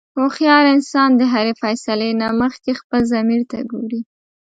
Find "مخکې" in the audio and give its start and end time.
2.41-2.71